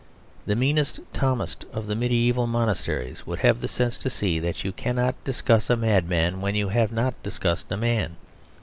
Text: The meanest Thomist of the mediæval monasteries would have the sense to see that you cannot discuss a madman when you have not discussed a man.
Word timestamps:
The 0.47 0.55
meanest 0.55 0.99
Thomist 1.13 1.65
of 1.71 1.85
the 1.85 1.93
mediæval 1.93 2.47
monasteries 2.47 3.27
would 3.27 3.37
have 3.41 3.61
the 3.61 3.67
sense 3.67 3.99
to 3.99 4.09
see 4.09 4.39
that 4.39 4.63
you 4.63 4.71
cannot 4.71 5.23
discuss 5.23 5.69
a 5.69 5.77
madman 5.77 6.41
when 6.41 6.55
you 6.55 6.69
have 6.69 6.91
not 6.91 7.21
discussed 7.21 7.71
a 7.71 7.77
man. 7.77 8.15